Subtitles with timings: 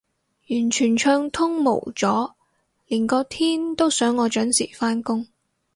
[0.49, 2.31] 完全暢通無阻，
[2.87, 5.27] 連個天都想我準時返工